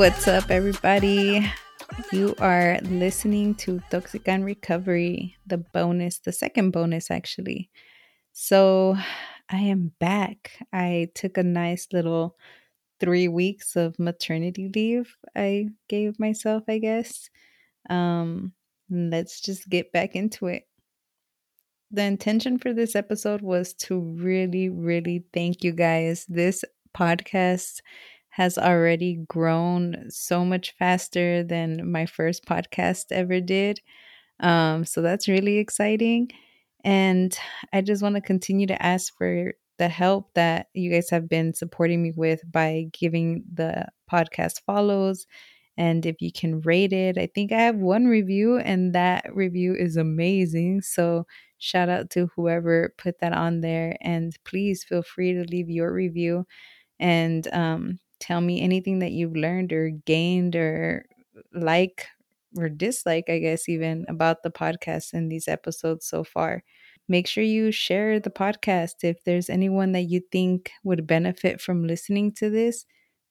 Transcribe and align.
What's 0.00 0.26
up, 0.26 0.50
everybody? 0.50 1.46
You 2.10 2.34
are 2.38 2.78
listening 2.84 3.54
to 3.56 3.82
Toxic 3.90 4.26
and 4.28 4.46
Recovery, 4.46 5.36
the 5.46 5.58
bonus, 5.58 6.20
the 6.20 6.32
second 6.32 6.70
bonus, 6.70 7.10
actually. 7.10 7.68
So, 8.32 8.96
I 9.50 9.58
am 9.58 9.92
back. 10.00 10.52
I 10.72 11.10
took 11.14 11.36
a 11.36 11.42
nice 11.42 11.86
little 11.92 12.38
three 12.98 13.28
weeks 13.28 13.76
of 13.76 13.98
maternity 13.98 14.70
leave, 14.74 15.14
I 15.36 15.66
gave 15.86 16.18
myself, 16.18 16.62
I 16.66 16.78
guess. 16.78 17.28
Um, 17.90 18.54
let's 18.88 19.42
just 19.42 19.68
get 19.68 19.92
back 19.92 20.16
into 20.16 20.46
it. 20.46 20.62
The 21.90 22.04
intention 22.04 22.56
for 22.56 22.72
this 22.72 22.96
episode 22.96 23.42
was 23.42 23.74
to 23.74 24.00
really, 24.00 24.70
really 24.70 25.26
thank 25.34 25.62
you 25.62 25.72
guys. 25.72 26.24
This 26.26 26.64
podcast 26.96 27.82
has 28.30 28.56
already 28.58 29.16
grown 29.28 30.06
so 30.10 30.44
much 30.44 30.74
faster 30.78 31.42
than 31.42 31.90
my 31.90 32.06
first 32.06 32.46
podcast 32.46 33.06
ever 33.12 33.40
did. 33.40 33.80
Um, 34.40 34.84
so 34.84 35.02
that's 35.02 35.28
really 35.28 35.58
exciting. 35.58 36.30
And 36.84 37.36
I 37.72 37.82
just 37.82 38.02
want 38.02 38.14
to 38.16 38.20
continue 38.20 38.66
to 38.68 38.82
ask 38.82 39.16
for 39.16 39.52
the 39.78 39.88
help 39.88 40.34
that 40.34 40.68
you 40.74 40.90
guys 40.90 41.10
have 41.10 41.28
been 41.28 41.54
supporting 41.54 42.02
me 42.02 42.12
with 42.14 42.40
by 42.50 42.86
giving 42.92 43.44
the 43.52 43.86
podcast 44.10 44.60
follows. 44.66 45.26
And 45.76 46.04
if 46.04 46.16
you 46.20 46.30
can 46.32 46.60
rate 46.62 46.92
it, 46.92 47.16
I 47.16 47.26
think 47.34 47.52
I 47.52 47.60
have 47.62 47.76
one 47.76 48.06
review, 48.06 48.58
and 48.58 48.94
that 48.94 49.24
review 49.34 49.74
is 49.74 49.96
amazing. 49.96 50.82
So, 50.82 51.26
shout 51.58 51.88
out 51.88 52.10
to 52.10 52.28
whoever 52.36 52.94
put 52.98 53.20
that 53.20 53.32
on 53.32 53.60
there. 53.60 53.96
And 54.02 54.36
please 54.44 54.84
feel 54.84 55.02
free 55.02 55.32
to 55.32 55.44
leave 55.44 55.70
your 55.70 55.92
review 55.92 56.46
and 57.00 57.46
um, 57.52 57.98
tell 58.20 58.40
me 58.40 58.60
anything 58.60 59.00
that 59.00 59.12
you've 59.12 59.36
learned 59.36 59.72
or 59.72 59.90
gained 59.90 60.56
or 60.56 61.06
like 61.52 62.06
or 62.56 62.68
dislike, 62.68 63.24
I 63.28 63.38
guess, 63.38 63.68
even 63.68 64.04
about 64.08 64.42
the 64.42 64.50
podcast 64.50 65.12
and 65.12 65.30
these 65.30 65.48
episodes 65.48 66.06
so 66.06 66.24
far. 66.24 66.62
Make 67.08 67.26
sure 67.26 67.44
you 67.44 67.72
share 67.72 68.20
the 68.20 68.30
podcast. 68.30 69.02
If 69.02 69.24
there's 69.24 69.50
anyone 69.50 69.92
that 69.92 70.02
you 70.02 70.20
think 70.32 70.70
would 70.84 71.06
benefit 71.06 71.60
from 71.60 71.86
listening 71.86 72.32
to 72.34 72.50
this, 72.50 72.84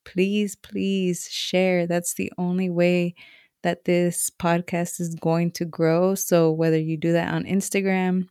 please, 0.06 0.56
please 0.56 1.28
share. 1.30 1.88
That's 1.88 2.14
the 2.14 2.32
only 2.38 2.70
way 2.70 3.16
that 3.64 3.86
this 3.86 4.30
podcast 4.30 5.00
is 5.02 5.16
going 5.16 5.52
to 5.52 5.66
grow. 5.66 6.16
So, 6.16 6.52
whether 6.52 6.80
you 6.80 6.98
do 6.98 7.12
that 7.14 7.34
on 7.34 7.44
Instagram 7.44 8.28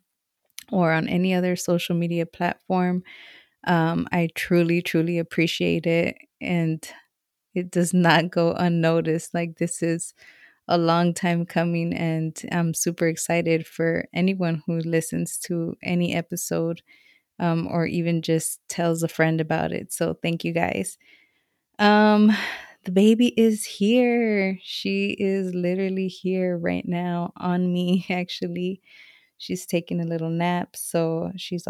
or 0.73 0.93
on 0.93 1.09
any 1.09 1.35
other 1.35 1.57
social 1.57 1.97
media 1.97 2.27
platform, 2.27 3.03
um, 3.67 4.09
I 4.13 4.29
truly, 4.35 4.83
truly 4.83 5.19
appreciate 5.19 5.87
it. 5.87 6.17
And 6.41 6.87
it 7.55 7.71
does 7.71 7.95
not 7.95 8.31
go 8.31 8.53
unnoticed. 8.53 9.35
Like, 9.35 9.59
this 9.59 9.83
is 9.83 10.15
a 10.69 10.79
long 10.79 11.15
time 11.15 11.47
coming, 11.47 11.95
and 11.95 12.41
I'm 12.53 12.75
super 12.75 13.09
excited 13.09 13.67
for 13.67 14.07
anyone 14.15 14.63
who 14.67 14.79
listens 14.81 15.39
to 15.41 15.77
any 15.83 16.15
episode 16.15 16.83
um, 17.41 17.69
or 17.69 17.87
even 17.87 18.23
just 18.23 18.61
tells 18.69 19.03
a 19.03 19.09
friend 19.09 19.41
about 19.41 19.73
it. 19.73 19.93
So, 19.93 20.15
thank 20.23 20.45
you 20.45 20.53
guys. 20.53 20.99
Um, 21.79 22.33
the 22.85 22.93
baby 22.93 23.29
is 23.39 23.65
here. 23.65 24.59
She 24.63 25.11
is 25.19 25.55
literally 25.55 26.09
here 26.09 26.57
right 26.57 26.87
now 26.87 27.33
on 27.37 27.73
me, 27.73 28.07
actually. 28.11 28.81
She's 29.39 29.67
taking 29.67 30.01
a 30.01 30.07
little 30.07 30.31
nap, 30.31 30.77
so 30.77 31.33
she's 31.37 31.67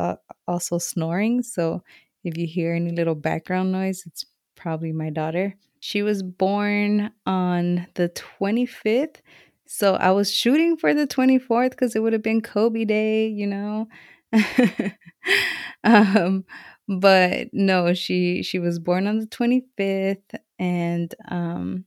also 0.46 0.78
snoring. 0.78 1.42
So 1.42 1.82
if 2.24 2.36
you 2.38 2.46
hear 2.46 2.74
any 2.74 2.90
little 2.92 3.14
background 3.14 3.72
noise, 3.72 4.04
it's 4.06 4.24
probably 4.58 4.92
my 4.92 5.10
daughter. 5.10 5.54
She 5.80 6.02
was 6.02 6.22
born 6.22 7.12
on 7.26 7.86
the 7.94 8.08
25th. 8.10 9.22
So 9.66 9.94
I 9.94 10.10
was 10.12 10.32
shooting 10.32 10.76
for 10.76 10.94
the 10.94 11.06
24th 11.06 11.70
because 11.72 11.94
it 11.96 12.00
would 12.02 12.12
have 12.14 12.22
been 12.22 12.40
Kobe 12.42 12.84
Day, 12.84 13.28
you 13.28 13.46
know. 13.46 13.88
um, 15.84 16.44
but 16.88 17.48
no, 17.52 17.94
she 17.94 18.42
she 18.42 18.58
was 18.58 18.78
born 18.78 19.06
on 19.06 19.18
the 19.18 19.26
25th 19.26 20.34
and 20.58 21.14
um 21.30 21.84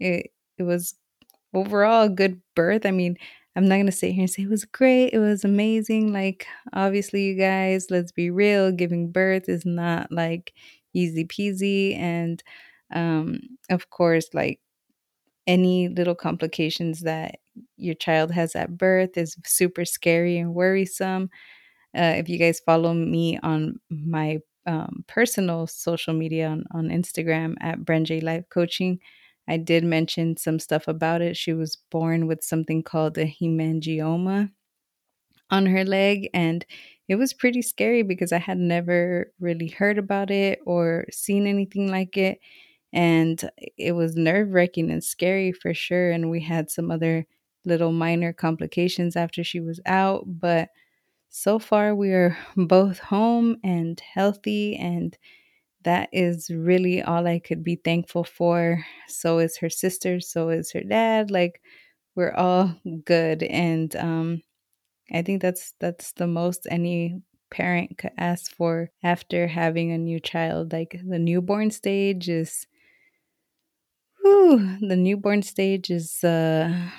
it 0.00 0.32
it 0.58 0.64
was 0.64 0.96
overall 1.54 2.04
a 2.04 2.08
good 2.10 2.40
birth. 2.54 2.86
I 2.86 2.90
mean, 2.90 3.16
I'm 3.56 3.66
not 3.66 3.78
gonna 3.78 3.92
sit 3.92 4.12
here 4.12 4.22
and 4.22 4.30
say 4.30 4.42
it 4.42 4.50
was 4.50 4.64
great, 4.64 5.08
it 5.12 5.18
was 5.18 5.44
amazing. 5.44 6.12
Like, 6.12 6.46
obviously, 6.72 7.24
you 7.24 7.34
guys, 7.36 7.88
let's 7.90 8.12
be 8.12 8.30
real, 8.30 8.72
giving 8.72 9.10
birth 9.10 9.48
is 9.48 9.64
not 9.66 10.12
like 10.12 10.52
easy 10.94 11.24
peasy. 11.24 11.98
And 11.98 12.42
um, 12.94 13.40
of 13.70 13.90
course, 13.90 14.28
like 14.32 14.60
any 15.46 15.88
little 15.88 16.14
complications 16.14 17.00
that 17.00 17.36
your 17.76 17.94
child 17.94 18.30
has 18.30 18.54
at 18.54 18.76
birth 18.76 19.16
is 19.16 19.36
super 19.44 19.84
scary 19.84 20.38
and 20.38 20.54
worrisome. 20.54 21.30
Uh, 21.96 22.14
if 22.16 22.28
you 22.28 22.38
guys 22.38 22.60
follow 22.60 22.92
me 22.92 23.38
on 23.42 23.80
my 23.88 24.38
um, 24.66 25.04
personal 25.08 25.66
social 25.66 26.12
media 26.12 26.48
on, 26.48 26.64
on 26.72 26.88
Instagram 26.88 27.54
at 27.60 27.80
Brenj 27.80 28.22
Life 28.22 28.44
Coaching, 28.50 28.98
I 29.48 29.56
did 29.56 29.82
mention 29.84 30.36
some 30.36 30.58
stuff 30.58 30.86
about 30.88 31.22
it. 31.22 31.36
She 31.36 31.54
was 31.54 31.78
born 31.90 32.26
with 32.26 32.44
something 32.44 32.82
called 32.82 33.16
a 33.16 33.24
hemangioma 33.24 34.50
on 35.50 35.64
her 35.64 35.84
leg, 35.84 36.28
and 36.34 36.66
it 37.08 37.16
was 37.16 37.32
pretty 37.32 37.62
scary 37.62 38.02
because 38.02 38.32
I 38.32 38.38
had 38.38 38.58
never 38.58 39.32
really 39.40 39.68
heard 39.68 39.98
about 39.98 40.30
it 40.30 40.60
or 40.66 41.06
seen 41.10 41.46
anything 41.46 41.90
like 41.90 42.16
it. 42.16 42.38
And 42.92 43.50
it 43.76 43.92
was 43.92 44.16
nerve 44.16 44.50
wracking 44.52 44.90
and 44.90 45.02
scary 45.04 45.52
for 45.52 45.74
sure. 45.74 46.10
And 46.10 46.30
we 46.30 46.40
had 46.40 46.70
some 46.70 46.90
other 46.90 47.26
little 47.64 47.92
minor 47.92 48.32
complications 48.32 49.16
after 49.16 49.44
she 49.44 49.60
was 49.60 49.80
out, 49.86 50.24
but 50.26 50.68
so 51.30 51.58
far 51.58 51.94
we 51.94 52.10
are 52.12 52.36
both 52.56 52.98
home 52.98 53.56
and 53.64 54.00
healthy 54.00 54.76
and 54.76 55.16
that 55.84 56.08
is 56.12 56.50
really 56.50 57.02
all 57.02 57.26
I 57.26 57.38
could 57.38 57.64
be 57.64 57.76
thankful 57.76 58.24
for. 58.24 58.84
So 59.08 59.38
is 59.38 59.56
her 59.58 59.70
sister, 59.70 60.20
so 60.20 60.50
is 60.50 60.72
her 60.72 60.82
dad. 60.82 61.30
Like 61.30 61.60
we're 62.16 62.32
all 62.34 62.74
good 63.04 63.42
and 63.44 63.94
um 63.96 64.42
I 65.12 65.22
think 65.22 65.42
that's 65.42 65.74
that's 65.80 66.12
the 66.12 66.26
most 66.26 66.66
any 66.70 67.22
parent 67.50 67.98
could 67.98 68.12
ask 68.18 68.52
for 68.54 68.90
after 69.02 69.46
having 69.48 69.90
a 69.92 69.98
new 69.98 70.20
child. 70.20 70.72
Like 70.72 71.00
the 71.06 71.18
newborn 71.18 71.70
stage 71.70 72.28
is 72.28 72.66
whew, 74.22 74.78
the 74.86 74.96
newborn 74.96 75.42
stage 75.42 75.90
is 75.90 76.22
uh 76.24 76.90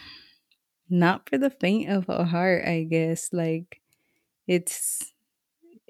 not 0.90 1.30
for 1.30 1.38
the 1.38 1.50
faint 1.50 1.90
of 1.90 2.10
a 2.10 2.26
heart, 2.26 2.66
I 2.66 2.84
guess. 2.84 3.30
Like 3.32 3.82
it's 4.48 5.14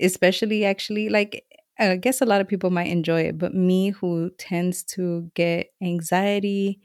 especially 0.01 0.65
actually 0.65 1.09
like 1.09 1.45
I 1.79 1.97
guess 1.97 2.21
a 2.21 2.25
lot 2.25 2.41
of 2.41 2.47
people 2.49 2.71
might 2.71 2.87
enjoy 2.89 3.21
it, 3.23 3.37
but 3.39 3.53
me 3.55 3.91
who 3.91 4.31
tends 4.37 4.83
to 4.95 5.31
get 5.35 5.73
anxiety 5.83 6.81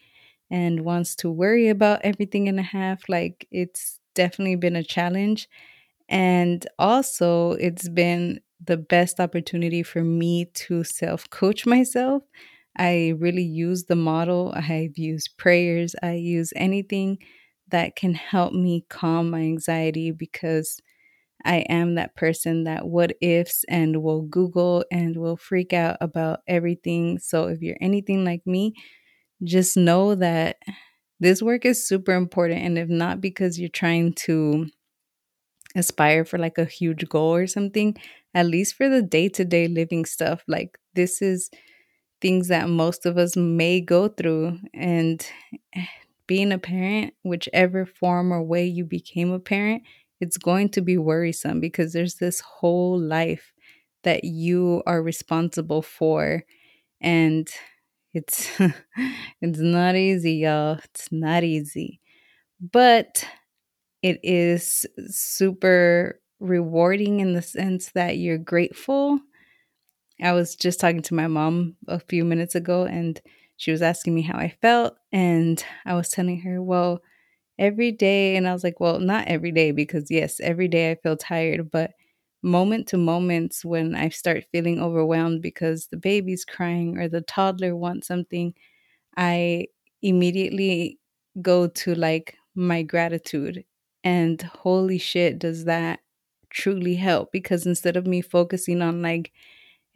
and 0.51 0.85
wants 0.85 1.17
to 1.17 1.31
worry 1.31 1.69
about 1.69 2.03
everything 2.05 2.49
and 2.49 2.61
a 2.61 2.65
half, 2.65 3.09
like 3.09 3.49
it's 3.51 4.01
definitely 4.15 4.57
been 4.57 4.77
a 4.77 4.85
challenge. 4.85 5.49
And 6.09 6.67
also, 6.79 7.53
it's 7.53 7.89
been 7.89 8.41
the 8.65 8.77
best 8.77 9.21
opportunity 9.21 9.83
for 9.83 10.03
me 10.05 10.47
to 10.55 10.85
self 10.85 11.29
coach 11.31 11.67
myself. 11.67 12.23
I 12.77 13.15
really 13.19 13.43
use 13.45 13.85
the 13.85 13.97
model. 13.97 14.53
I've 14.57 14.99
used 14.99 15.37
prayers, 15.39 15.95
I 16.03 16.15
use 16.15 16.53
anything 16.57 17.19
that 17.69 17.97
can 17.97 18.15
help 18.15 18.53
me 18.53 18.85
calm 18.91 19.31
my 19.31 19.41
anxiety 19.41 20.11
because 20.11 20.81
I 21.45 21.59
am 21.69 21.97
that 21.97 22.17
person 22.17 22.65
that 22.65 22.87
what 22.87 23.17
ifs 23.21 23.65
and 23.69 24.03
will 24.03 24.23
Google 24.23 24.85
and 24.91 25.17
will 25.17 25.37
freak 25.37 25.73
out 25.73 25.99
about 26.01 26.41
everything. 26.49 27.19
So 27.19 27.49
if 27.49 27.61
you're 27.61 27.77
anything 27.81 28.25
like 28.25 28.47
me, 28.47 28.75
just 29.45 29.77
know 29.77 30.15
that 30.17 30.57
this 31.25 31.43
work 31.43 31.65
is 31.65 31.87
super 31.87 32.13
important. 32.13 32.61
And 32.63 32.79
if 32.79 32.89
not 32.89 33.21
because 33.21 33.59
you're 33.59 33.69
trying 33.71 34.15
to 34.27 34.69
aspire 35.77 36.25
for 36.25 36.39
like 36.39 36.59
a 36.59 36.65
huge 36.65 37.09
goal 37.09 37.35
or 37.35 37.47
something, 37.47 37.97
at 38.35 38.47
least 38.47 38.75
for 38.75 38.89
the 38.89 39.03
day 39.03 39.29
to 39.31 39.45
day 39.45 39.69
living 39.69 40.05
stuff, 40.05 40.43
like 40.49 40.79
this 40.95 41.21
is 41.23 41.51
things 42.21 42.49
that 42.49 42.69
most 42.69 43.07
of 43.07 43.19
us 43.19 43.37
may 43.37 43.81
go 43.81 44.09
through. 44.09 44.59
And 44.75 45.27
eh, 45.77 45.87
being 46.27 46.53
a 46.53 46.59
parent, 46.59 47.15
whichever 47.25 47.87
form 47.87 48.33
or 48.33 48.43
way 48.43 48.67
you 48.67 48.85
became 48.85 49.33
a 49.33 49.41
parent, 49.41 49.83
it's 50.21 50.39
going 50.39 50.71
to 50.71 50.83
be 50.83 50.99
worrisome 50.99 51.61
because 51.61 51.93
there's 51.93 52.17
this 52.17 52.41
whole 52.41 52.99
life 53.01 53.53
that 54.05 54.25
you 54.25 54.83
are 54.87 55.03
responsible 55.03 55.83
for 55.83 56.45
and 57.01 57.49
it's 58.15 58.51
it's 59.41 59.59
not 59.59 59.97
easy 59.97 60.35
y'all 60.35 60.79
it's 60.85 61.11
not 61.13 61.45
easy 61.45 62.01
but 62.73 63.27
it 64.03 64.21
is 64.23 64.87
super 65.09 66.21
rewarding 66.41 67.21
in 67.21 67.35
the 67.35 67.43
sense 67.43 67.93
that 67.93 68.19
you're 68.19 68.39
grateful 68.39 69.21
I 70.23 70.33
was 70.33 70.55
just 70.55 70.81
talking 70.81 71.03
to 71.03 71.15
my 71.15 71.27
mom 71.27 71.77
a 71.89 71.99
few 71.99 72.25
minutes 72.25 72.55
ago 72.55 72.85
and 72.85 73.21
she 73.57 73.71
was 73.71 73.83
asking 73.83 74.15
me 74.15 74.23
how 74.23 74.39
I 74.39 74.55
felt. 74.63 74.97
And 75.13 75.65
I 75.85 75.95
was 75.95 76.09
telling 76.11 76.41
her, 76.43 76.63
well, 76.63 77.01
every 77.59 77.93
day. 77.93 78.37
And 78.37 78.49
I 78.49 78.53
was 78.53 78.65
like, 78.65 78.81
well, 78.81 79.01
not 79.01 79.29
every 79.29 79.53
day, 79.53 79.73
because 79.73 80.11
yes, 80.11 80.41
every 80.41 80.69
day 80.69 80.93
I 80.93 80.97
feel 80.97 81.17
tired, 81.17 81.71
but 81.71 81.93
moment 82.45 82.89
to 82.89 82.99
moments 82.99 83.65
when 83.65 83.97
I 83.97 84.11
start 84.11 84.47
feeling 84.53 84.81
overwhelmed 84.81 85.43
because 85.43 85.89
the 85.89 85.99
baby's 85.99 86.45
crying 86.47 86.99
or 86.99 87.09
the 87.09 87.23
toddler 87.23 87.77
wants 87.77 88.09
something, 88.09 88.55
I 89.17 89.69
immediately 90.03 91.01
go 91.43 91.69
to 91.69 91.95
like 91.95 92.37
my 92.55 92.83
gratitude. 92.83 93.65
And 94.05 94.41
holy 94.43 94.99
shit, 94.99 95.39
does 95.39 95.65
that 95.67 96.01
truly 96.51 96.97
help? 96.97 97.33
Because 97.33 97.67
instead 97.67 97.97
of 97.97 98.07
me 98.07 98.21
focusing 98.23 98.83
on 98.83 99.03
like 99.03 99.33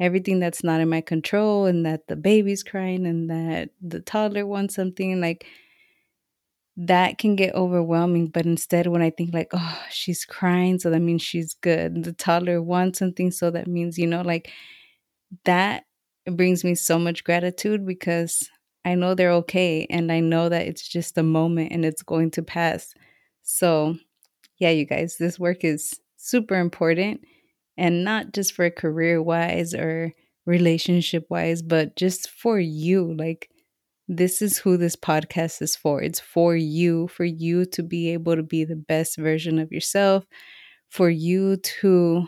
everything 0.01 0.39
that's 0.41 0.63
not 0.65 0.81
in 0.81 0.89
my 0.89 1.01
control 1.01 1.67
and 1.67 1.85
that 1.85 2.07
the 2.09 2.17
baby's 2.17 2.63
crying 2.63 3.07
and 3.07 3.29
that 3.31 3.71
the 3.81 4.01
toddler 4.01 4.47
wants 4.47 4.75
something, 4.75 5.21
like 5.21 5.47
that 6.81 7.19
can 7.19 7.35
get 7.35 7.55
overwhelming. 7.57 8.29
But 8.29 8.47
instead, 8.47 8.87
when 8.87 9.03
I 9.03 9.11
think 9.11 9.35
like, 9.35 9.49
oh, 9.53 9.83
she's 9.91 10.25
crying, 10.25 10.79
so 10.79 10.91
that 10.91 11.01
means 11.01 11.23
she's 11.23 11.55
good. 11.55 12.05
The 12.05 12.13
toddler 12.13 12.63
wants 12.63 13.01
something, 13.01 13.33
so 13.33 13.51
that 13.51 13.67
means, 13.67 13.99
you 13.99 14.07
know, 14.07 14.23
like 14.23 14.51
that 15.45 15.85
brings 16.31 16.63
me 16.63 16.77
so 16.77 16.99
much 16.99 17.25
gratitude 17.25 17.85
because 17.85 18.49
I 18.85 18.95
know 18.95 19.15
they're 19.15 19.33
okay 19.33 19.87
and 19.91 20.13
I 20.13 20.21
know 20.21 20.49
that 20.49 20.67
it's 20.67 20.87
just 20.87 21.19
a 21.19 21.23
moment 21.23 21.73
and 21.73 21.85
it's 21.85 22.03
going 22.03 22.31
to 22.33 22.43
pass. 22.43 22.95
So, 23.43 23.97
yeah, 24.59 24.71
you 24.71 24.85
guys, 24.85 25.17
this 25.19 25.39
work 25.39 25.65
is 25.65 25.99
super 26.17 26.55
important 26.55 27.23
and 27.77 28.05
not 28.05 28.33
just 28.33 28.53
for 28.53 28.71
career 28.71 29.21
wise 29.21 29.75
or 29.75 30.13
relationship 30.47 31.27
wise, 31.29 31.61
but 31.61 31.97
just 31.97 32.31
for 32.31 32.61
you. 32.61 33.15
Like, 33.19 33.51
this 34.09 34.41
is 34.43 34.59
who 34.59 34.77
this 34.77 34.97
podcast 34.97 35.61
is 35.63 35.77
for. 35.77 36.03
It's 36.03 36.21
for 36.21 36.57
you, 36.57 37.09
for 37.09 37.25
you 37.25 37.67
to 37.67 37.83
be 37.83 38.11
able 38.13 38.37
to 38.37 38.43
be 38.43 38.65
the 38.65 38.77
best 38.77 39.19
version 39.19 39.59
of 39.59 39.71
yourself, 39.71 40.25
for 40.89 41.11
you 41.11 41.59
to 41.59 42.27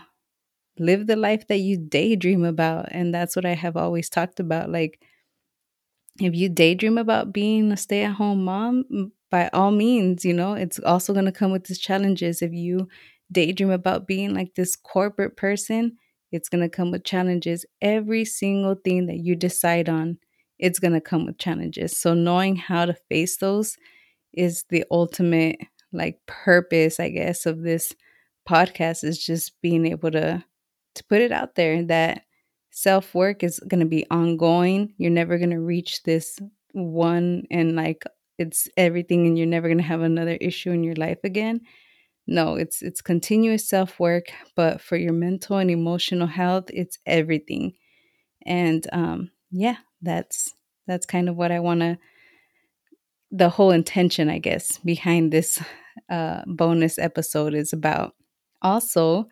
live 0.78 1.06
the 1.06 1.16
life 1.16 1.46
that 1.48 1.58
you 1.58 1.78
daydream 1.78 2.44
about. 2.44 2.88
And 2.90 3.14
that's 3.14 3.34
what 3.34 3.46
I 3.46 3.54
have 3.54 3.76
always 3.76 4.08
talked 4.08 4.40
about. 4.40 4.70
Like, 4.70 5.00
if 6.20 6.34
you 6.34 6.48
daydream 6.50 6.98
about 6.98 7.32
being 7.32 7.72
a 7.72 7.76
stay 7.76 8.04
at 8.04 8.12
home 8.12 8.44
mom, 8.44 9.12
by 9.30 9.48
all 9.52 9.70
means, 9.70 10.24
you 10.24 10.34
know, 10.34 10.54
it's 10.54 10.78
also 10.80 11.12
going 11.12 11.24
to 11.24 11.32
come 11.32 11.52
with 11.52 11.64
these 11.64 11.78
challenges. 11.78 12.42
If 12.42 12.52
you 12.52 12.88
daydream 13.32 13.70
about 13.70 14.06
being 14.06 14.34
like 14.34 14.54
this 14.54 14.76
corporate 14.76 15.36
person, 15.36 15.96
it's 16.32 16.48
going 16.48 16.62
to 16.62 16.68
come 16.68 16.90
with 16.90 17.04
challenges. 17.04 17.64
Every 17.80 18.24
single 18.24 18.74
thing 18.74 19.06
that 19.06 19.18
you 19.18 19.34
decide 19.36 19.88
on, 19.88 20.18
it's 20.60 20.78
going 20.80 20.94
to 20.94 21.00
come 21.02 21.26
with 21.26 21.38
challenges. 21.38 21.98
So, 21.98 22.14
knowing 22.14 22.56
how 22.56 22.86
to 22.86 22.94
face 23.10 23.38
those 23.38 23.76
is 24.32 24.64
the 24.70 24.84
ultimate 24.90 25.58
like 25.92 26.20
purpose, 26.26 27.00
I 27.00 27.10
guess, 27.10 27.46
of 27.46 27.62
this 27.62 27.94
podcast 28.48 29.04
is 29.04 29.24
just 29.24 29.60
being 29.62 29.86
able 29.86 30.10
to 30.12 30.44
to 30.96 31.04
put 31.04 31.20
it 31.20 31.32
out 31.32 31.54
there 31.54 31.82
that 31.84 32.22
self 32.70 33.14
work 33.14 33.42
is 33.42 33.60
going 33.68 33.80
to 33.80 33.86
be 33.86 34.06
ongoing. 34.10 34.94
You're 34.98 35.10
never 35.10 35.38
going 35.38 35.50
to 35.50 35.60
reach 35.60 36.02
this 36.04 36.38
one 36.72 37.44
and 37.50 37.76
like 37.76 38.04
it's 38.38 38.68
everything 38.76 39.26
and 39.26 39.36
you're 39.36 39.46
never 39.46 39.68
going 39.68 39.78
to 39.78 39.84
have 39.84 40.02
another 40.02 40.36
issue 40.40 40.70
in 40.70 40.84
your 40.84 40.94
life 40.94 41.18
again. 41.24 41.60
No, 42.26 42.54
it's 42.56 42.82
it's 42.82 43.02
continuous 43.02 43.68
self-work, 43.68 44.26
but 44.56 44.80
for 44.80 44.96
your 44.96 45.12
mental 45.12 45.56
and 45.58 45.70
emotional 45.70 46.26
health, 46.28 46.66
it's 46.72 46.98
everything. 47.06 47.74
And 48.46 48.86
um 48.92 49.30
yeah, 49.50 49.76
that's 50.02 50.54
that's 50.86 51.06
kind 51.06 51.28
of 51.28 51.36
what 51.36 51.52
I 51.52 51.60
want 51.60 51.80
to 51.80 51.98
the 53.30 53.48
whole 53.48 53.70
intention, 53.70 54.28
I 54.28 54.38
guess, 54.38 54.78
behind 54.78 55.32
this 55.32 55.62
uh 56.08 56.42
bonus 56.46 56.98
episode 56.98 57.54
is 57.54 57.72
about. 57.72 58.14
Also, 58.62 59.28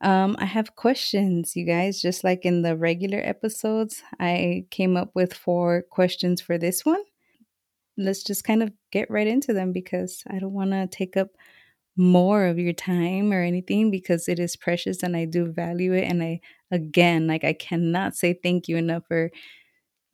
um, 0.00 0.36
I 0.38 0.44
have 0.44 0.76
questions, 0.76 1.56
you 1.56 1.64
guys. 1.64 2.00
Just 2.00 2.24
like 2.24 2.44
in 2.44 2.62
the 2.62 2.76
regular 2.76 3.20
episodes, 3.22 4.02
I 4.20 4.66
came 4.70 4.96
up 4.96 5.10
with 5.14 5.34
four 5.34 5.84
questions 5.90 6.40
for 6.40 6.58
this 6.58 6.84
one. 6.84 7.02
Let's 7.96 8.22
just 8.22 8.44
kind 8.44 8.62
of 8.62 8.70
get 8.92 9.10
right 9.10 9.26
into 9.26 9.52
them 9.52 9.72
because 9.72 10.22
I 10.30 10.38
don't 10.38 10.52
want 10.52 10.70
to 10.70 10.86
take 10.86 11.16
up 11.16 11.30
more 11.96 12.46
of 12.46 12.58
your 12.60 12.72
time 12.72 13.32
or 13.32 13.42
anything 13.42 13.90
because 13.90 14.28
it 14.28 14.38
is 14.38 14.54
precious 14.54 15.02
and 15.02 15.16
I 15.16 15.24
do 15.24 15.50
value 15.52 15.92
it. 15.94 16.04
And 16.04 16.22
I, 16.22 16.40
again, 16.70 17.26
like, 17.26 17.42
I 17.42 17.54
cannot 17.54 18.14
say 18.14 18.34
thank 18.34 18.68
you 18.68 18.76
enough 18.76 19.02
for 19.08 19.30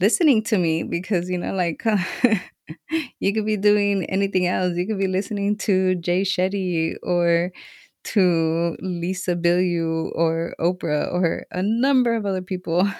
listening 0.00 0.42
to 0.44 0.58
me 0.58 0.82
because, 0.82 1.28
you 1.30 1.38
know, 1.38 1.54
like, 1.54 1.82
you 3.20 3.32
could 3.32 3.46
be 3.46 3.56
doing 3.56 4.04
anything 4.06 4.46
else. 4.46 4.76
You 4.76 4.86
could 4.86 4.98
be 4.98 5.06
listening 5.08 5.56
to 5.58 5.94
Jay 5.96 6.22
Shetty 6.22 6.94
or 7.02 7.52
to 8.04 8.76
Lisa 8.80 9.34
Bilyeu 9.36 10.10
or 10.14 10.54
Oprah 10.60 11.12
or 11.12 11.46
a 11.50 11.62
number 11.62 12.14
of 12.14 12.26
other 12.26 12.42
people. 12.42 12.88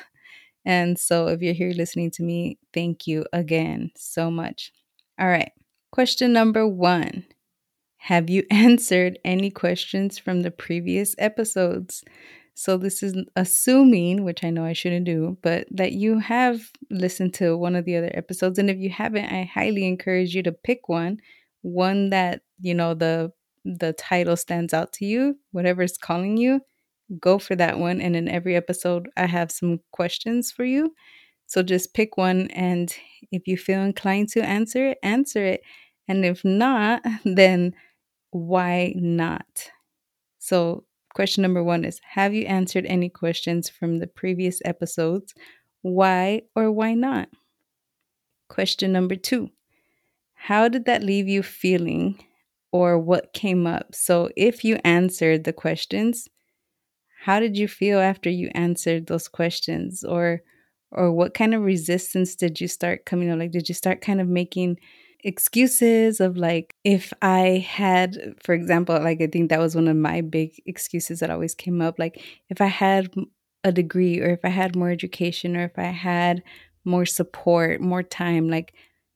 And 0.67 0.99
so 0.99 1.29
if 1.29 1.43
you're 1.43 1.55
here 1.55 1.73
listening 1.73 2.11
to 2.13 2.23
me, 2.23 2.59
thank 2.75 3.07
you 3.07 3.27
again 3.33 3.91
so 3.97 4.31
much. 4.31 4.73
All 5.19 5.29
right. 5.29 5.53
Question 5.93 6.33
number 6.33 6.67
one 6.67 7.25
Have 7.99 8.31
you 8.31 8.45
answered 8.51 9.19
any 9.25 9.51
questions 9.51 10.19
from 10.19 10.43
the 10.43 10.51
previous 10.51 11.15
episodes? 11.19 12.05
So 12.55 12.77
this 12.77 13.03
is 13.03 13.15
assuming, 13.37 14.25
which 14.25 14.45
I 14.45 14.51
know 14.51 14.65
I 14.65 14.73
shouldn't 14.75 15.07
do, 15.07 15.37
but 15.43 15.67
that 15.73 15.93
you 15.93 16.21
have 16.21 16.61
listened 16.91 17.35
to 17.35 17.57
one 17.57 17.75
of 17.75 17.85
the 17.85 17.97
other 17.97 18.11
episodes. 18.15 18.59
And 18.59 18.71
if 18.71 18.79
you 18.79 18.91
haven't, 18.91 19.27
I 19.27 19.45
highly 19.53 19.87
encourage 19.87 20.35
you 20.35 20.43
to 20.45 20.53
pick 20.53 20.89
one, 20.89 21.19
one 21.63 22.11
that, 22.11 22.43
you 22.61 22.75
know, 22.75 22.95
the 22.95 23.33
the 23.65 23.95
title 23.95 24.37
stands 24.37 24.75
out 24.75 24.93
to 24.93 25.07
you, 25.07 25.39
whatever's 25.53 25.97
calling 25.97 26.37
you, 26.37 26.61
go 27.21 27.39
for 27.39 27.57
that 27.57 27.79
one. 27.79 28.01
And 28.01 28.17
in 28.17 28.29
every 28.29 28.57
episode, 28.57 29.09
I 29.17 29.27
have 29.27 29.51
some 29.51 29.81
questions 29.93 30.53
for 30.53 30.65
you. 30.65 30.95
So 31.47 31.63
just 31.63 31.95
pick 31.95 32.17
one. 32.17 32.49
And 32.51 32.95
if 33.33 33.47
you 33.47 33.57
feel 33.57 33.81
inclined 33.83 34.29
to 34.31 34.45
answer 34.45 34.91
it, 34.91 34.99
answer 35.03 35.45
it. 35.45 35.63
And 36.09 36.25
if 36.25 36.45
not, 36.45 37.03
then 37.25 37.75
why 38.31 38.95
not? 38.97 39.71
So, 40.39 40.85
question 41.15 41.43
number 41.43 41.65
one 41.65 41.85
is 41.85 42.01
Have 42.11 42.35
you 42.35 42.45
answered 42.45 42.85
any 42.87 43.09
questions 43.09 43.69
from 43.69 43.99
the 43.99 44.07
previous 44.07 44.61
episodes? 44.65 45.35
Why 45.83 46.43
or 46.55 46.71
why 46.71 46.95
not? 46.95 47.29
Question 48.49 48.93
number 48.93 49.17
two 49.17 49.51
How 50.35 50.69
did 50.69 50.85
that 50.85 51.03
leave 51.03 51.29
you 51.29 51.43
feeling 51.43 52.23
or 52.73 52.99
what 52.99 53.33
came 53.33 53.67
up? 53.67 53.95
So, 53.95 54.31
if 54.37 54.65
you 54.65 54.79
answered 54.85 55.45
the 55.45 55.53
questions, 55.53 56.29
how 57.25 57.41
did 57.41 57.57
you 57.57 57.69
feel 57.69 58.01
after 58.01 58.29
you 58.29 58.51
answered 58.55 59.07
those 59.07 59.29
questions 59.29 60.05
or 60.05 60.43
or 60.91 61.11
what 61.11 61.35
kind 61.35 61.55
of 61.55 61.63
resistance 61.63 62.37
did 62.37 62.61
you 62.61 62.69
start 62.69 63.07
coming 63.07 63.31
up 63.31 63.39
like 63.39 63.51
did 63.51 63.69
you 63.69 63.75
start 63.75 64.01
kind 64.01 64.21
of 64.21 64.29
making 64.29 64.79
excuses 65.25 66.21
of 66.21 66.37
like 66.37 66.75
if 66.85 67.13
i 67.23 67.65
had 67.67 68.35
for 68.43 68.55
example 68.55 68.99
like 69.01 69.23
i 69.23 69.27
think 69.27 69.49
that 69.49 69.61
was 69.61 69.75
one 69.75 69.89
of 69.89 69.97
my 69.97 70.21
big 70.21 70.53
excuses 70.67 71.21
that 71.21 71.31
always 71.31 71.55
came 71.55 71.81
up 71.81 71.99
like 71.99 72.23
if 72.51 72.61
i 72.61 72.67
had 72.67 73.11
a 73.65 73.73
degree 73.73 74.21
or 74.21 74.29
if 74.29 74.41
i 74.45 74.49
had 74.49 74.77
more 74.77 74.91
education 74.91 75.57
or 75.57 75.65
if 75.65 75.79
i 75.79 75.85
had 75.85 76.43
more 76.85 77.07
support 77.07 77.81
more 77.81 78.03
time 78.03 78.49
like 78.51 78.75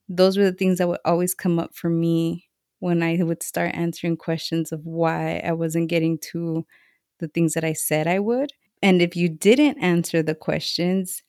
those 0.09 0.38
were 0.38 0.45
the 0.45 0.53
things 0.53 0.79
that 0.79 0.88
would 0.88 1.00
always 1.05 1.35
come 1.35 1.59
up 1.59 1.75
for 1.75 1.91
me 1.91 2.49
when 2.81 3.03
i 3.03 3.23
would 3.23 3.43
start 3.43 3.75
answering 3.75 4.17
questions 4.17 4.73
of 4.73 4.81
why 4.87 5.43
i 5.45 5.53
wasn't 5.53 5.91
getting 5.91 6.19
to 6.19 6.65
the 7.19 7.29
things 7.29 7.55
that 7.55 7.65
I 7.65 7.73
said 7.73 8.07
I 8.07 8.19
would. 8.19 8.53
And 8.83 9.03
if 9.03 9.17
you 9.17 9.29
didn't 9.29 9.79
answer 9.79 10.23
the 10.23 10.35
questions, 10.35 11.23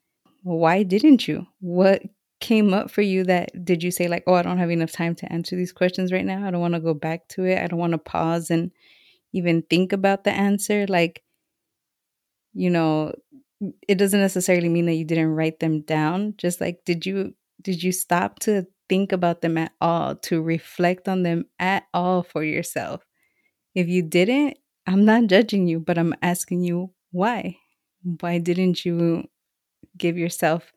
why 0.43 0.83
didn't 0.83 1.27
you? 1.27 1.47
What 1.59 2.03
came 2.39 2.73
up 2.73 2.89
for 2.89 3.01
you 3.01 3.23
that 3.25 3.65
did 3.65 3.83
you 3.83 3.91
say, 3.91 4.07
like, 4.07 4.23
oh, 4.27 4.33
I 4.33 4.41
don't 4.41 4.57
have 4.57 4.71
enough 4.71 4.91
time 4.91 5.15
to 5.15 5.31
answer 5.31 5.55
these 5.55 5.73
questions 5.73 6.11
right 6.11 6.25
now? 6.25 6.45
I 6.45 6.51
don't 6.51 6.61
want 6.61 6.73
to 6.73 6.79
go 6.79 6.93
back 6.93 7.27
to 7.29 7.45
it. 7.45 7.59
I 7.61 7.67
don't 7.67 7.79
want 7.79 7.91
to 7.91 7.97
pause 7.97 8.49
and 8.49 8.71
even 9.33 9.61
think 9.63 9.93
about 9.93 10.23
the 10.23 10.31
answer. 10.31 10.85
Like, 10.87 11.23
you 12.53 12.69
know, 12.69 13.13
it 13.87 13.95
doesn't 13.95 14.19
necessarily 14.19 14.69
mean 14.69 14.85
that 14.85 14.95
you 14.95 15.05
didn't 15.05 15.35
write 15.35 15.59
them 15.59 15.81
down. 15.81 16.35
Just 16.37 16.61
like, 16.61 16.79
did 16.85 17.05
you 17.05 17.33
did 17.61 17.83
you 17.83 17.91
stop 17.91 18.39
to 18.39 18.65
think 18.87 19.11
about 19.11 19.41
them 19.41 19.57
at 19.57 19.73
all, 19.81 20.15
to 20.15 20.41
reflect 20.41 21.07
on 21.07 21.23
them 21.23 21.45
at 21.59 21.83
all 21.93 22.23
for 22.23 22.43
yourself? 22.43 23.05
If 23.75 23.87
you 23.87 24.01
didn't, 24.01 24.57
I'm 24.87 25.05
not 25.05 25.27
judging 25.27 25.67
you, 25.67 25.79
but 25.79 25.97
I'm 25.97 26.15
asking 26.21 26.63
you 26.63 26.91
why. 27.11 27.57
Why 28.21 28.37
didn't 28.37 28.85
you 28.85 29.27
give 29.97 30.17
yourself 30.17 30.71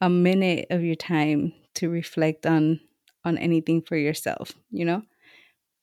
a 0.00 0.08
minute 0.10 0.66
of 0.70 0.82
your 0.84 0.94
time 0.96 1.52
to 1.74 1.88
reflect 1.90 2.46
on 2.46 2.80
on 3.24 3.38
anything 3.38 3.82
for 3.82 3.96
yourself, 3.96 4.52
you 4.70 4.84
know? 4.84 5.02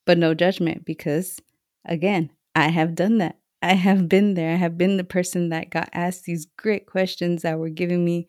But 0.05 0.17
no 0.17 0.33
judgment 0.33 0.85
because 0.85 1.39
again, 1.85 2.31
I 2.55 2.69
have 2.69 2.95
done 2.95 3.17
that. 3.19 3.37
I 3.61 3.73
have 3.73 4.07
been 4.09 4.35
there. 4.35 4.51
I 4.53 4.57
have 4.57 4.77
been 4.77 4.97
the 4.97 5.03
person 5.03 5.49
that 5.49 5.69
got 5.71 5.89
asked 5.93 6.25
these 6.25 6.47
great 6.57 6.85
questions 6.85 7.41
that 7.43 7.59
were 7.59 7.69
giving 7.69 8.05
me 8.05 8.27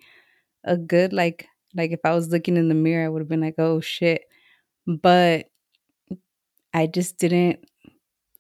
a 0.65 0.77
good 0.77 1.13
like 1.13 1.47
like 1.75 1.93
if 1.93 2.01
I 2.05 2.15
was 2.15 2.31
looking 2.31 2.57
in 2.57 2.69
the 2.69 2.75
mirror, 2.75 3.07
I 3.07 3.09
would 3.11 3.21
have 3.23 3.29
been 3.29 3.41
like, 3.43 3.57
"Oh 3.59 3.81
shit." 3.81 4.23
But 4.87 5.49
I 6.73 6.87
just 6.87 7.19
didn't 7.19 7.65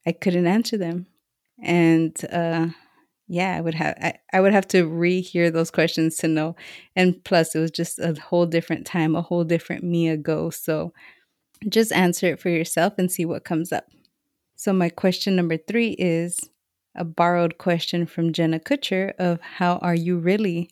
I 0.07 0.12
couldn't 0.12 0.47
answer 0.47 0.76
them. 0.79 1.07
And 1.62 2.17
uh 2.31 2.69
yeah, 3.28 3.56
I 3.56 3.61
would 3.61 3.75
have 3.75 3.95
I, 4.00 4.14
I 4.33 4.40
would 4.40 4.52
have 4.52 4.68
to 4.68 4.88
rehear 4.88 5.52
those 5.52 5.71
questions 5.71 6.16
to 6.18 6.28
know. 6.28 6.56
And 6.95 7.23
plus 7.25 7.54
it 7.54 7.61
was 7.61 7.71
just 7.71 7.99
a 7.99 8.14
whole 8.21 8.47
different 8.47 8.87
time, 8.87 9.16
a 9.16 9.23
whole 9.23 9.45
different 9.45 9.83
me 9.83 10.09
ago. 10.09 10.50
So 10.50 10.92
just 11.68 11.92
answer 11.92 12.26
it 12.26 12.40
for 12.40 12.50
yourself 12.50 12.95
and 12.99 13.11
see 13.11 13.25
what 13.25 13.45
comes 13.45 13.73
up. 13.73 13.87
So 14.54 14.73
my 14.73 14.88
question 14.88 15.37
number 15.37 15.56
3 15.56 15.97
is 15.99 16.40
a 16.95 17.04
borrowed 17.04 17.59
question 17.59 18.06
from 18.06 18.33
Jenna 18.33 18.59
Kutcher 18.59 19.12
of 19.18 19.40
how 19.40 19.76
are 19.78 19.95
you 19.95 20.18
really? 20.18 20.71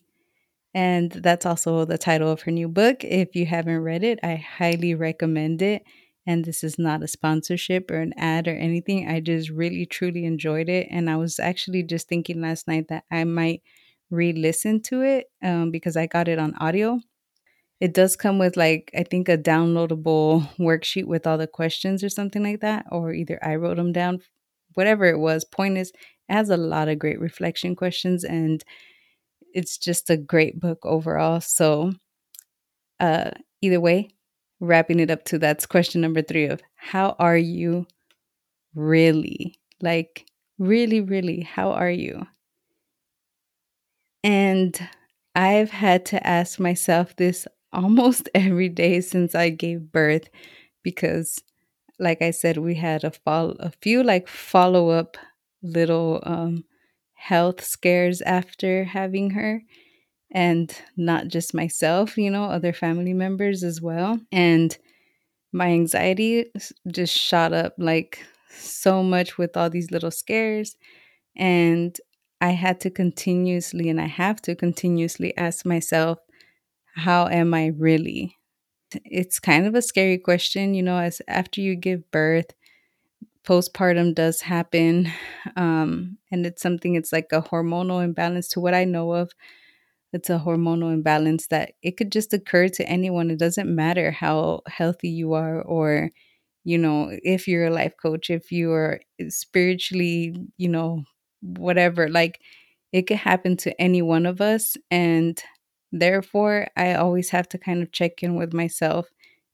And 0.73 1.11
that's 1.11 1.45
also 1.45 1.85
the 1.85 1.97
title 1.97 2.31
of 2.31 2.41
her 2.41 2.51
new 2.51 2.67
book. 2.67 3.03
If 3.03 3.35
you 3.35 3.45
haven't 3.45 3.79
read 3.79 4.03
it, 4.03 4.19
I 4.23 4.35
highly 4.35 4.95
recommend 4.95 5.61
it. 5.61 5.83
And 6.27 6.43
this 6.45 6.63
is 6.63 6.79
not 6.79 7.03
a 7.03 7.07
sponsorship 7.07 7.91
or 7.91 8.01
an 8.01 8.13
ad 8.17 8.47
or 8.47 8.55
anything. 8.55 9.07
I 9.07 9.19
just 9.19 9.49
really, 9.49 9.85
truly 9.85 10.25
enjoyed 10.25 10.69
it. 10.69 10.87
And 10.89 11.09
I 11.09 11.17
was 11.17 11.39
actually 11.39 11.83
just 11.83 12.07
thinking 12.07 12.41
last 12.41 12.67
night 12.67 12.87
that 12.89 13.05
I 13.11 13.23
might 13.25 13.61
re 14.09 14.33
listen 14.33 14.81
to 14.83 15.01
it 15.01 15.27
um, 15.43 15.71
because 15.71 15.95
I 15.97 16.07
got 16.07 16.27
it 16.27 16.39
on 16.39 16.55
audio. 16.55 16.99
It 17.81 17.93
does 17.93 18.15
come 18.15 18.39
with, 18.39 18.57
like, 18.57 18.91
I 18.95 19.03
think 19.03 19.29
a 19.29 19.37
downloadable 19.37 20.47
worksheet 20.57 21.05
with 21.05 21.27
all 21.27 21.37
the 21.37 21.47
questions 21.47 22.03
or 22.03 22.09
something 22.09 22.43
like 22.43 22.61
that. 22.61 22.85
Or 22.91 23.13
either 23.13 23.39
I 23.43 23.55
wrote 23.55 23.77
them 23.77 23.91
down, 23.91 24.21
whatever 24.75 25.05
it 25.05 25.19
was. 25.19 25.43
Point 25.45 25.77
is, 25.77 25.91
it 26.29 26.33
has 26.33 26.49
a 26.49 26.57
lot 26.57 26.87
of 26.89 26.99
great 26.99 27.19
reflection 27.19 27.75
questions 27.75 28.23
and 28.23 28.63
it's 29.53 29.77
just 29.77 30.09
a 30.09 30.17
great 30.17 30.59
book 30.59 30.85
overall. 30.85 31.41
So, 31.41 31.93
uh, 32.99 33.31
either 33.61 33.79
way, 33.79 34.09
wrapping 34.59 34.99
it 34.99 35.11
up 35.11 35.25
to 35.25 35.37
that's 35.37 35.65
question 35.65 36.01
number 36.01 36.21
three 36.21 36.45
of 36.45 36.61
how 36.75 37.15
are 37.19 37.37
you 37.37 37.85
really? 38.75 39.57
Like, 39.81 40.25
really, 40.59 41.01
really, 41.01 41.41
how 41.41 41.71
are 41.71 41.89
you? 41.89 42.27
And 44.23 44.77
I've 45.33 45.71
had 45.71 46.05
to 46.07 46.27
ask 46.27 46.59
myself 46.59 47.15
this 47.15 47.47
almost 47.73 48.29
every 48.35 48.69
day 48.69 49.01
since 49.01 49.33
I 49.33 49.49
gave 49.49 49.91
birth 49.91 50.29
because 50.83 51.39
like 51.97 52.21
I 52.21 52.31
said 52.31 52.57
we 52.57 52.75
had 52.75 53.03
a 53.03 53.11
follow 53.11 53.55
a 53.59 53.71
few 53.81 54.03
like 54.03 54.27
follow-up 54.27 55.17
little 55.63 56.21
um 56.23 56.65
health 57.13 57.63
scares 57.63 58.21
after 58.21 58.83
having 58.83 59.31
her 59.31 59.61
and 60.35 60.75
not 60.97 61.29
just 61.29 61.53
myself, 61.53 62.17
you 62.17 62.29
know, 62.29 62.43
other 62.43 62.73
family 62.73 63.13
members 63.13 63.63
as 63.63 63.81
well. 63.81 64.19
And 64.33 64.77
my 65.53 65.67
anxiety 65.67 66.51
just 66.91 67.17
shot 67.17 67.53
up 67.53 67.73
like 67.77 68.19
so 68.49 69.01
much 69.01 69.37
with 69.37 69.55
all 69.55 69.69
these 69.69 69.91
little 69.91 70.11
scares. 70.11 70.75
And 71.37 71.97
I 72.41 72.49
had 72.49 72.81
to 72.81 72.89
continuously, 72.89 73.89
and 73.89 73.99
I 73.99 74.07
have 74.07 74.41
to 74.41 74.55
continuously 74.55 75.35
ask 75.37 75.65
myself, 75.65 76.19
how 76.95 77.27
am 77.27 77.53
I 77.53 77.67
really? 77.67 78.35
It's 79.05 79.39
kind 79.39 79.65
of 79.65 79.73
a 79.73 79.81
scary 79.81 80.17
question, 80.17 80.73
you 80.73 80.83
know, 80.83 80.97
as 80.97 81.21
after 81.29 81.61
you 81.61 81.77
give 81.77 82.11
birth, 82.11 82.51
postpartum 83.45 84.13
does 84.13 84.41
happen. 84.41 85.11
Um, 85.55 86.17
and 86.31 86.45
it's 86.45 86.61
something, 86.61 86.95
it's 86.95 87.13
like 87.13 87.27
a 87.31 87.41
hormonal 87.41 88.03
imbalance 88.03 88.49
to 88.49 88.59
what 88.59 88.73
I 88.73 88.83
know 88.83 89.13
of 89.13 89.31
it's 90.15 90.29
a 90.31 90.39
hormonal 90.39 90.93
imbalance 90.93 91.47
that 91.49 91.73
it 91.83 91.97
could 91.97 92.11
just 92.11 92.33
occur 92.33 92.69
to 92.69 92.89
anyone. 92.89 93.31
It 93.31 93.39
doesn't 93.39 93.73
matter 93.73 94.11
how 94.11 94.61
healthy 94.67 95.09
you 95.09 95.33
are 95.33 95.61
or, 95.61 96.11
you 96.63 96.77
know, 96.77 97.09
if 97.23 97.47
you're 97.47 97.67
a 97.67 97.71
life 97.71 97.95
coach, 98.01 98.29
if 98.29 98.51
you 98.51 98.71
are 98.73 99.01
spiritually, 99.29 100.35
you 100.57 100.69
know, 100.69 101.03
whatever, 101.41 102.09
like 102.09 102.39
it 102.91 103.03
could 103.03 103.17
happen 103.17 103.57
to 103.57 103.81
any 103.81 104.01
one 104.01 104.25
of 104.25 104.41
us. 104.41 104.77
And 104.91 105.41
therefore, 105.91 106.67
I 106.75 106.93
always 106.95 107.29
have 107.29 107.47
to 107.49 107.57
kind 107.57 107.81
of 107.83 107.91
check 107.91 108.23
in 108.23 108.35
with 108.35 108.53
myself 108.53 109.07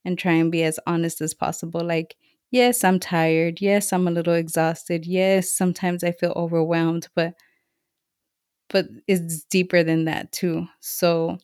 and 0.06 0.18
try 0.18 0.34
and 0.34 0.52
be 0.52 0.64
as 0.64 0.80
honest 0.88 1.22
as 1.22 1.34
possible. 1.34 1.82
Like, 1.82 2.16
yes, 2.52 2.84
I'm 2.84 3.00
tired. 3.00 3.62
Yes, 3.62 3.94
I'm 3.94 4.08
a 4.08 4.12
little 4.12 4.34
exhausted. 4.34 5.06
Yes, 5.06 5.52
sometimes 5.56 6.04
I 6.04 6.12
feel 6.12 6.34
overwhelmed, 6.36 7.08
but 7.16 7.34
but 8.72 8.88
it's 9.08 9.44
deeper 9.46 9.84
than 9.84 10.06
that 10.06 10.32
too. 10.32 10.68
So 10.80 11.38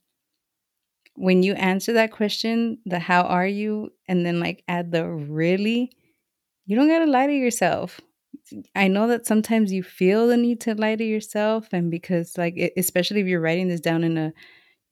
when 1.15 1.43
you 1.43 1.53
answer 1.53 1.93
that 1.93 2.11
question, 2.11 2.77
the 2.85 2.99
how 2.99 3.23
are 3.23 3.47
you, 3.47 3.91
and 4.07 4.25
then 4.25 4.39
like 4.39 4.63
add 4.67 4.91
the 4.91 5.07
really, 5.07 5.91
you 6.65 6.75
don't 6.75 6.89
gotta 6.89 7.05
lie 7.05 7.27
to 7.27 7.33
yourself. 7.33 7.99
I 8.75 8.87
know 8.87 9.07
that 9.07 9.25
sometimes 9.27 9.73
you 9.73 9.83
feel 9.83 10.27
the 10.27 10.37
need 10.37 10.61
to 10.61 10.75
lie 10.75 10.95
to 10.95 11.03
yourself, 11.03 11.69
and 11.73 11.91
because 11.91 12.37
like 12.37 12.55
especially 12.77 13.21
if 13.21 13.27
you're 13.27 13.41
writing 13.41 13.67
this 13.67 13.81
down 13.81 14.03
in 14.03 14.17
a 14.17 14.33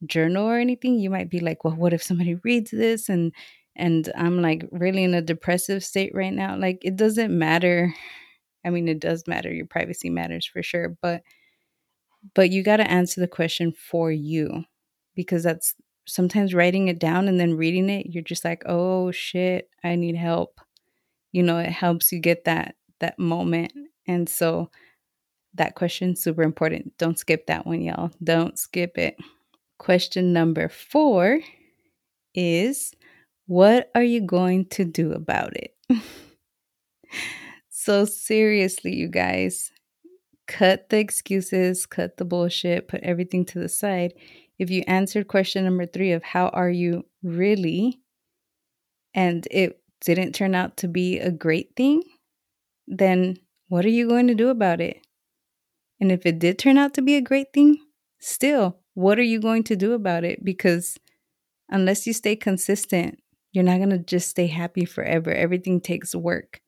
journal 0.06 0.46
or 0.46 0.58
anything, 0.58 0.98
you 0.98 1.10
might 1.10 1.30
be 1.30 1.40
like, 1.40 1.64
well, 1.64 1.76
what 1.76 1.94
if 1.94 2.02
somebody 2.02 2.36
reads 2.44 2.70
this 2.72 3.08
and 3.08 3.32
and 3.76 4.12
I'm 4.16 4.42
like 4.42 4.66
really 4.72 5.04
in 5.04 5.14
a 5.14 5.22
depressive 5.22 5.84
state 5.84 6.12
right 6.14 6.32
now? 6.34 6.56
Like 6.56 6.80
it 6.82 6.96
doesn't 6.96 7.36
matter. 7.36 7.94
I 8.64 8.70
mean, 8.70 8.88
it 8.88 9.00
does 9.00 9.24
matter. 9.28 9.52
Your 9.52 9.66
privacy 9.66 10.10
matters 10.10 10.46
for 10.46 10.62
sure, 10.62 10.96
but 11.02 11.22
but 12.34 12.50
you 12.50 12.62
got 12.62 12.78
to 12.78 12.90
answer 12.90 13.20
the 13.20 13.28
question 13.28 13.72
for 13.72 14.10
you 14.10 14.64
because 15.14 15.42
that's 15.42 15.74
sometimes 16.06 16.54
writing 16.54 16.88
it 16.88 16.98
down 16.98 17.26
and 17.28 17.40
then 17.40 17.56
reading 17.56 17.90
it 17.90 18.06
you're 18.06 18.22
just 18.22 18.44
like 18.44 18.62
oh 18.66 19.10
shit 19.10 19.68
i 19.82 19.94
need 19.96 20.16
help. 20.16 20.60
You 21.32 21.42
know 21.42 21.58
it 21.58 21.70
helps 21.70 22.12
you 22.12 22.20
get 22.20 22.44
that 22.44 22.76
that 23.00 23.18
moment 23.18 23.72
and 24.06 24.28
so 24.28 24.70
that 25.54 25.74
question 25.74 26.14
super 26.16 26.42
important. 26.42 26.96
Don't 26.98 27.18
skip 27.18 27.46
that 27.46 27.66
one 27.66 27.82
y'all. 27.82 28.10
Don't 28.22 28.58
skip 28.58 28.98
it. 28.98 29.16
Question 29.78 30.32
number 30.32 30.68
four 30.68 31.40
is 32.34 32.92
what 33.46 33.90
are 33.94 34.02
you 34.02 34.20
going 34.20 34.66
to 34.66 34.84
do 34.84 35.12
about 35.12 35.56
it? 35.56 35.74
So 37.86 38.04
seriously 38.04 38.96
you 38.96 39.06
guys 39.06 39.70
cut 40.46 40.88
the 40.88 40.98
excuses, 40.98 41.86
cut 41.86 42.16
the 42.16 42.24
bullshit, 42.24 42.88
put 42.88 43.02
everything 43.02 43.44
to 43.46 43.58
the 43.58 43.68
side. 43.68 44.14
If 44.58 44.70
you 44.70 44.82
answered 44.86 45.28
question 45.28 45.64
number 45.64 45.86
three 45.86 46.12
of 46.12 46.22
how 46.22 46.48
are 46.48 46.70
you 46.70 47.06
really, 47.22 48.00
and 49.14 49.46
it 49.50 49.80
didn't 50.00 50.34
turn 50.34 50.54
out 50.54 50.76
to 50.78 50.88
be 50.88 51.18
a 51.18 51.30
great 51.30 51.74
thing, 51.76 52.02
then 52.86 53.38
what 53.68 53.84
are 53.84 53.90
you 53.90 54.08
going 54.08 54.28
to 54.28 54.34
do 54.34 54.48
about 54.48 54.80
it? 54.80 54.98
And 56.00 56.12
if 56.12 56.26
it 56.26 56.38
did 56.38 56.58
turn 56.58 56.78
out 56.78 56.94
to 56.94 57.02
be 57.02 57.16
a 57.16 57.22
great 57.22 57.52
thing, 57.52 57.78
still, 58.20 58.78
what 58.94 59.18
are 59.18 59.24
you 59.24 59.40
going 59.40 59.64
to 59.64 59.76
do 59.76 59.92
about 59.92 60.24
it? 60.24 60.44
Because 60.44 60.98
unless 61.68 62.06
you 62.06 62.12
stay 62.12 62.36
consistent, 62.36 63.18
you're 63.52 63.64
not 63.64 63.78
going 63.78 63.90
to 63.90 63.98
just 63.98 64.28
stay 64.28 64.46
happy 64.46 64.84
forever. 64.84 65.32
Everything 65.32 65.80
takes 65.80 66.14
work 66.14 66.60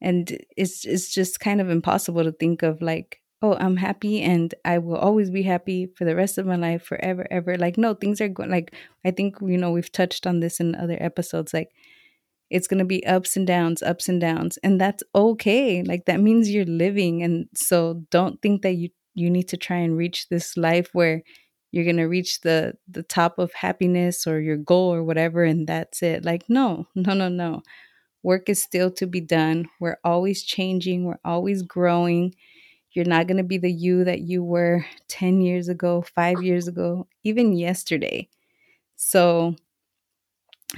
and 0.00 0.38
it's 0.56 0.84
it's 0.84 1.12
just 1.12 1.40
kind 1.40 1.60
of 1.60 1.70
impossible 1.70 2.24
to 2.24 2.32
think 2.32 2.62
of 2.62 2.80
like 2.80 3.20
oh 3.42 3.54
i'm 3.54 3.76
happy 3.76 4.20
and 4.20 4.54
i 4.64 4.78
will 4.78 4.96
always 4.96 5.30
be 5.30 5.42
happy 5.42 5.86
for 5.96 6.04
the 6.04 6.16
rest 6.16 6.38
of 6.38 6.46
my 6.46 6.56
life 6.56 6.82
forever 6.82 7.26
ever. 7.30 7.56
Like 7.56 7.78
no 7.78 7.94
things 7.94 8.20
are 8.20 8.28
going 8.28 8.50
like 8.50 8.74
i 9.04 9.10
think 9.10 9.36
you 9.40 9.58
know 9.58 9.70
we've 9.70 9.92
touched 9.92 10.26
on 10.26 10.40
this 10.40 10.60
in 10.60 10.74
other 10.74 10.96
episodes 11.00 11.52
like 11.54 11.70
it's 12.50 12.66
going 12.66 12.78
to 12.78 12.84
be 12.84 13.06
ups 13.06 13.36
and 13.36 13.46
downs 13.46 13.82
ups 13.82 14.08
and 14.08 14.20
downs 14.20 14.58
and 14.62 14.80
that's 14.80 15.02
okay 15.14 15.82
like 15.82 16.06
that 16.06 16.20
means 16.20 16.50
you're 16.50 16.64
living 16.64 17.22
and 17.22 17.46
so 17.54 18.02
don't 18.10 18.42
think 18.42 18.62
that 18.62 18.74
you 18.74 18.90
you 19.14 19.30
need 19.30 19.48
to 19.48 19.56
try 19.56 19.76
and 19.76 19.96
reach 19.96 20.28
this 20.28 20.56
life 20.56 20.90
where 20.92 21.22
you're 21.72 21.84
going 21.84 21.96
to 21.96 22.04
reach 22.04 22.40
the 22.40 22.74
the 22.88 23.02
top 23.02 23.38
of 23.38 23.52
happiness 23.54 24.26
or 24.26 24.40
your 24.40 24.56
goal 24.56 24.92
or 24.92 25.02
whatever 25.04 25.44
and 25.44 25.66
that's 25.66 26.02
it 26.02 26.24
like 26.24 26.44
no 26.48 26.86
no 26.94 27.14
no 27.14 27.28
no 27.28 27.62
Work 28.22 28.48
is 28.48 28.62
still 28.62 28.90
to 28.92 29.06
be 29.06 29.20
done. 29.20 29.68
We're 29.80 29.98
always 30.04 30.42
changing, 30.42 31.04
we're 31.04 31.20
always 31.24 31.62
growing. 31.62 32.34
You're 32.92 33.06
not 33.06 33.26
going 33.28 33.36
to 33.36 33.44
be 33.44 33.58
the 33.58 33.70
you 33.70 34.04
that 34.04 34.20
you 34.20 34.42
were 34.42 34.84
10 35.08 35.40
years 35.40 35.68
ago, 35.68 36.02
five 36.02 36.42
years 36.42 36.66
ago, 36.66 37.06
even 37.22 37.56
yesterday. 37.56 38.28
So 38.96 39.54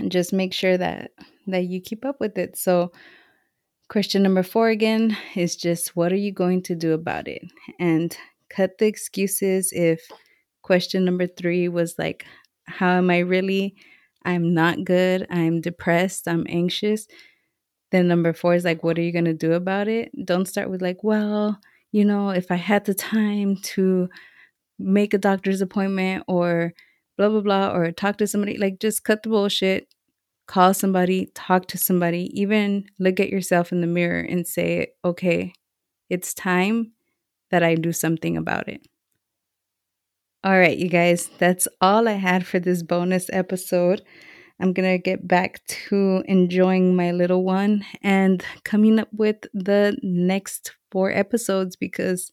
just 0.08 0.32
make 0.32 0.52
sure 0.52 0.76
that 0.76 1.10
that 1.46 1.64
you 1.64 1.80
keep 1.80 2.04
up 2.04 2.20
with 2.20 2.38
it. 2.38 2.56
So 2.56 2.92
question 3.88 4.22
number 4.22 4.42
4 4.42 4.68
again 4.68 5.16
is 5.34 5.56
just 5.56 5.96
what 5.96 6.12
are 6.12 6.16
you 6.16 6.32
going 6.32 6.62
to 6.62 6.74
do 6.74 6.92
about 6.92 7.28
it? 7.28 7.42
And 7.80 8.16
cut 8.48 8.78
the 8.78 8.86
excuses 8.86 9.72
if 9.72 10.06
question 10.62 11.04
number 11.04 11.26
3 11.26 11.68
was 11.68 11.98
like 11.98 12.24
how 12.66 12.90
am 12.90 13.10
I 13.10 13.18
really? 13.18 13.74
I'm 14.24 14.54
not 14.54 14.84
good. 14.84 15.26
I'm 15.30 15.60
depressed. 15.60 16.28
I'm 16.28 16.46
anxious 16.48 17.08
then 17.92 18.08
number 18.08 18.32
four 18.32 18.54
is 18.54 18.64
like, 18.64 18.82
what 18.82 18.98
are 18.98 19.02
you 19.02 19.12
going 19.12 19.26
to 19.26 19.32
do 19.32 19.52
about 19.52 19.86
it? 19.86 20.10
Don't 20.24 20.48
start 20.48 20.68
with, 20.68 20.82
like, 20.82 21.04
well, 21.04 21.60
you 21.92 22.04
know, 22.04 22.30
if 22.30 22.50
I 22.50 22.56
had 22.56 22.84
the 22.84 22.94
time 22.94 23.56
to 23.62 24.08
make 24.78 25.14
a 25.14 25.18
doctor's 25.18 25.60
appointment 25.60 26.24
or 26.26 26.72
blah, 27.16 27.28
blah, 27.28 27.42
blah, 27.42 27.72
or 27.72 27.92
talk 27.92 28.16
to 28.18 28.26
somebody, 28.26 28.58
like 28.58 28.80
just 28.80 29.04
cut 29.04 29.22
the 29.22 29.28
bullshit, 29.28 29.86
call 30.48 30.74
somebody, 30.74 31.30
talk 31.34 31.66
to 31.66 31.78
somebody, 31.78 32.30
even 32.38 32.86
look 32.98 33.20
at 33.20 33.30
yourself 33.30 33.70
in 33.70 33.80
the 33.80 33.86
mirror 33.86 34.20
and 34.20 34.46
say, 34.46 34.88
okay, 35.04 35.52
it's 36.10 36.34
time 36.34 36.92
that 37.50 37.62
I 37.62 37.74
do 37.74 37.92
something 37.92 38.36
about 38.36 38.68
it. 38.68 38.86
All 40.42 40.58
right, 40.58 40.76
you 40.76 40.88
guys, 40.88 41.30
that's 41.38 41.68
all 41.80 42.08
I 42.08 42.12
had 42.12 42.46
for 42.46 42.58
this 42.58 42.82
bonus 42.82 43.30
episode. 43.32 44.02
I'm 44.60 44.72
going 44.72 44.90
to 44.90 45.02
get 45.02 45.26
back 45.26 45.64
to 45.88 46.22
enjoying 46.26 46.94
my 46.94 47.12
little 47.12 47.44
one 47.44 47.84
and 48.02 48.44
coming 48.64 48.98
up 48.98 49.08
with 49.12 49.38
the 49.52 49.96
next 50.02 50.72
four 50.90 51.10
episodes 51.10 51.76
because 51.76 52.30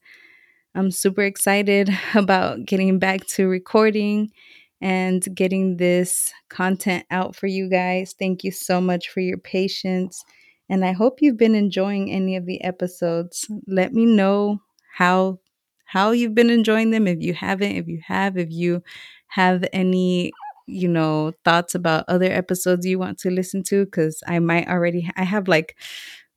I'm 0.76 0.92
super 0.92 1.24
excited 1.24 1.90
about 2.16 2.66
getting 2.66 3.00
back 3.00 3.26
to 3.28 3.48
recording 3.48 4.32
and 4.82 5.26
getting 5.36 5.78
this 5.78 6.32
content 6.50 7.06
out 7.12 7.36
for 7.36 7.48
you 7.48 7.70
guys. 7.70 8.16
Thank 8.18 8.44
you 8.44 8.52
so 8.52 8.80
much 8.80 9.10
for 9.10 9.20
your 9.20 9.38
patience. 9.38 10.24
And 10.70 10.86
I 10.86 10.92
hope 10.92 11.22
you've 11.22 11.38
been 11.38 11.56
enjoying 11.56 12.12
any 12.12 12.36
of 12.36 12.46
the 12.46 12.64
episodes. 12.64 13.48
Let 13.68 13.94
me 13.94 14.06
know 14.06 14.62
how 14.94 15.40
how 15.86 16.12
you've 16.12 16.36
been 16.36 16.52
enjoying 16.52 16.92
them 16.92 17.08
if 17.08 17.20
you 17.20 17.34
haven't, 17.34 17.72
if 17.72 17.88
you 17.88 18.00
have, 18.06 18.38
if 18.38 18.52
you 18.52 18.84
have 19.30 19.66
any 19.74 20.32
you 20.70 20.88
know 20.88 21.34
thoughts 21.46 21.76
about 21.76 22.06
other 22.08 22.32
episodes 22.32 22.86
you 22.86 23.00
want 23.00 23.18
to 23.20 23.32
listen 23.32 23.64
to 23.64 23.86
cuz 23.88 24.22
I 24.28 24.40
might 24.40 24.68
already 24.68 25.10
I 25.18 25.24
have 25.24 25.48
like 25.48 25.76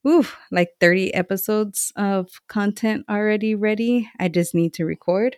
ooh, 0.07 0.27
like 0.51 0.71
30 0.81 1.15
episodes 1.15 1.93
of 1.97 2.29
content 2.49 3.05
already 3.09 3.55
ready. 3.55 4.11
I 4.19 4.29
just 4.29 4.55
need 4.55 4.75
to 4.75 4.85
record. 4.85 5.37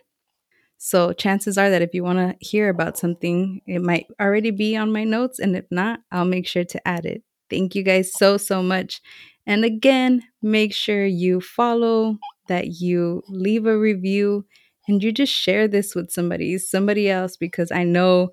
So 0.77 1.13
chances 1.13 1.57
are 1.57 1.69
that 1.69 1.81
if 1.81 1.93
you 1.93 2.03
want 2.03 2.19
to 2.19 2.35
hear 2.45 2.69
about 2.69 2.97
something, 2.97 3.61
it 3.65 3.81
might 3.81 4.07
already 4.19 4.51
be 4.51 4.75
on 4.75 4.91
my 4.91 5.03
notes. 5.03 5.39
And 5.39 5.55
if 5.55 5.65
not, 5.71 6.01
I'll 6.11 6.25
make 6.25 6.47
sure 6.47 6.65
to 6.65 6.87
add 6.87 7.05
it. 7.05 7.23
Thank 7.49 7.75
you 7.75 7.83
guys 7.83 8.13
so, 8.13 8.37
so 8.37 8.61
much. 8.61 9.01
And 9.47 9.63
again, 9.63 10.23
make 10.41 10.73
sure 10.73 11.05
you 11.05 11.41
follow, 11.41 12.17
that 12.47 12.81
you 12.81 13.23
leave 13.27 13.65
a 13.65 13.77
review, 13.77 14.45
and 14.87 15.01
you 15.01 15.11
just 15.11 15.33
share 15.33 15.67
this 15.67 15.95
with 15.95 16.11
somebody, 16.11 16.57
somebody 16.59 17.09
else, 17.09 17.37
because 17.37 17.71
I 17.71 17.83
know 17.83 18.29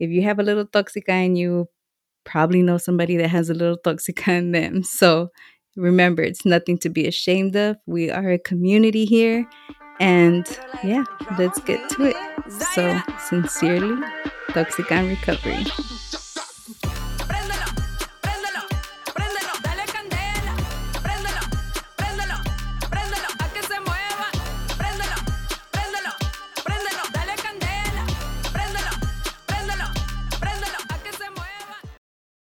if 0.00 0.10
you 0.10 0.22
have 0.22 0.38
a 0.38 0.42
little 0.42 0.66
toxica 0.66 1.24
in 1.24 1.36
you, 1.36 1.68
probably 2.24 2.62
know 2.62 2.78
somebody 2.78 3.16
that 3.16 3.28
has 3.28 3.50
a 3.50 3.54
little 3.54 3.78
toxica 3.78 4.28
in 4.38 4.52
them. 4.52 4.82
So 4.82 5.30
remember, 5.76 6.22
it's 6.22 6.44
nothing 6.44 6.78
to 6.78 6.88
be 6.88 7.06
ashamed 7.06 7.56
of. 7.56 7.76
We 7.86 8.10
are 8.10 8.30
a 8.30 8.38
community 8.38 9.04
here. 9.04 9.48
And 10.00 10.46
yeah, 10.82 11.04
let's 11.38 11.60
get 11.60 11.88
to 11.90 12.06
it. 12.06 12.16
So, 12.74 12.98
sincerely, 13.28 14.02
Toxic 14.50 14.90
and 14.90 15.08
Recovery. 15.08 15.64